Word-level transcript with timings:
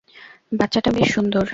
বাচ্চাটা 0.51 0.89
বেশ 0.91 1.09
সুন্দর। 1.13 1.45